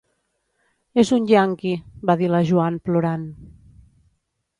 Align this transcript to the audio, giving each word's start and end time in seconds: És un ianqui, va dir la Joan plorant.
És 1.01 1.11
un 1.17 1.27
ianqui, 1.31 1.73
va 2.11 2.15
dir 2.21 2.29
la 2.31 2.39
Joan 2.53 2.79
plorant. 2.89 3.29